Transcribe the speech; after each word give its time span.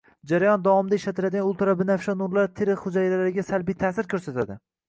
Jarayon 0.29 0.61
davomida 0.67 0.97
ishlatiladigan 1.01 1.49
ultrabinafsha 1.51 2.17
nurlar 2.23 2.51
teri 2.61 2.79
hujayralariga 2.81 3.47
salbiy 3.53 3.81
ta’sir 3.85 4.13
ko‘rsatadi 4.17 4.61